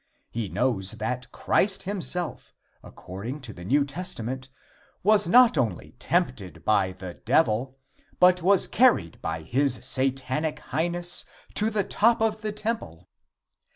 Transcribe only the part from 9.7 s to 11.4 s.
Satanic Highness